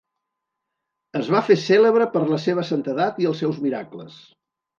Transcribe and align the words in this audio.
Es 1.19 1.29
va 1.33 1.41
fer 1.49 1.57
cèlebre 1.63 2.07
per 2.15 2.23
la 2.31 2.41
seva 2.47 2.65
santedat 2.71 3.21
i 3.27 3.31
els 3.35 3.45
seus 3.45 3.61
miracles. 3.69 4.19